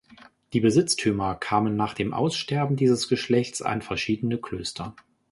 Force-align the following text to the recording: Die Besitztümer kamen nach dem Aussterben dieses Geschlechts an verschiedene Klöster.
Die 0.53 0.61
Besitztümer 0.61 1.35
kamen 1.35 1.75
nach 1.75 1.93
dem 1.93 2.11
Aussterben 2.11 2.75
dieses 2.75 3.07
Geschlechts 3.07 3.61
an 3.61 3.83
verschiedene 3.83 4.39
Klöster. 4.39 4.95